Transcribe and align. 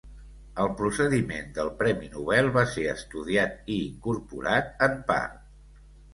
El 0.61 0.69
procediment 0.77 1.51
del 1.57 1.69
premi 1.81 2.09
Nobel 2.13 2.49
va 2.57 2.65
ser 2.73 2.87
estudiat 2.95 3.71
i 3.75 3.79
incorporat 3.93 4.85
en 4.89 4.99
part. 5.13 5.39